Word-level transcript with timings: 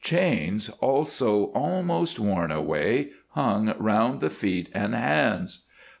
Chains, 0.03 0.69
also 0.79 1.51
almost 1.53 2.19
worn 2.19 2.51
away, 2.51 3.09
hung 3.35 3.75
round 3.77 4.19
the 4.19 4.31
feet 4.31 4.69
and 4.73 4.95
hands. 4.95 5.67